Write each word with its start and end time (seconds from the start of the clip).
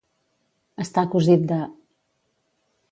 Estar 0.85 1.03
cosit 1.17 1.47
de. 1.53 1.61